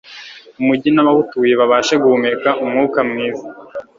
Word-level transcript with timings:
umugi 0.59 0.89
n'abawutuye 0.91 1.53
babashe 1.61 1.93
guhumeka 2.03 2.49
umwuka 2.63 2.99
mwiza. 3.09 3.45